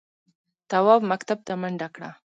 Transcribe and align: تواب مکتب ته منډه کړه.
تواب 0.69 1.01
مکتب 1.11 1.39
ته 1.47 1.53
منډه 1.61 1.87
کړه. 1.95 2.09